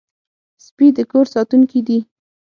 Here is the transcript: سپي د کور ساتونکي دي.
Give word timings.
سپي 0.65 0.87
د 0.97 0.99
کور 1.11 1.25
ساتونکي 1.33 1.79
دي. 1.87 1.99